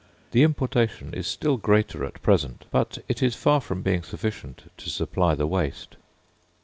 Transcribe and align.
The 0.31 0.41
importation 0.41 1.13
is 1.13 1.27
still 1.27 1.57
greater 1.57 2.03
at 2.03 2.23
present, 2.23 2.65
but 2.71 2.97
it 3.07 3.21
is 3.21 3.35
far 3.35 3.61
from 3.61 3.83
being 3.83 4.01
sufficient 4.01 4.63
to 4.77 4.89
supply 4.89 5.35
the 5.35 5.45
waste. 5.45 5.95